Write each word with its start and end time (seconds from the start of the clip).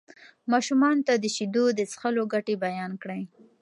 ماشومانو 0.51 1.05
ته 1.07 1.13
د 1.17 1.25
شیدو 1.35 1.65
د 1.77 1.79
څښلو 1.91 2.23
ګټې 2.33 2.55
بیان 2.63 2.91
کړئ. 3.01 3.23